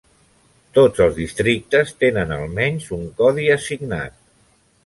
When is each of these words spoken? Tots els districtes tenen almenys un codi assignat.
Tots 0.77 1.03
els 1.05 1.13
districtes 1.19 1.93
tenen 2.05 2.35
almenys 2.39 2.91
un 2.99 3.07
codi 3.23 3.47
assignat. 3.61 4.21